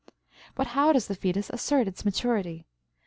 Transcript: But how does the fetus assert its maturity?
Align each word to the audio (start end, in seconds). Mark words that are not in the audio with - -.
But 0.55 0.65
how 0.73 0.91
does 0.93 1.05
the 1.07 1.13
fetus 1.13 1.51
assert 1.51 1.87
its 1.87 2.03
maturity? 2.03 2.65